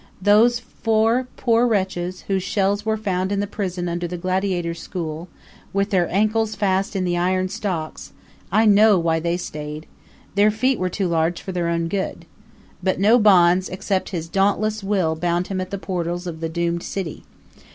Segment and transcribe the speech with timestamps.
[0.19, 5.27] Those four poor wretches whose shells were found in the prison under the gladiators' school,
[5.73, 8.11] with their ankles fast in the iron stocks
[8.51, 9.85] I know why they stayed.
[10.33, 12.25] Their feet were too large for their own good.
[12.81, 16.81] But no bonds except his dauntless will bound him at the portals of the doomed
[16.81, 17.23] city.